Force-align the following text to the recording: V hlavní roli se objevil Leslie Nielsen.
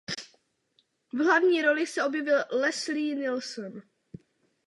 V 1.13 1.19
hlavní 1.23 1.61
roli 1.61 1.87
se 1.87 2.03
objevil 2.03 2.43
Leslie 2.51 3.15
Nielsen. 3.15 3.81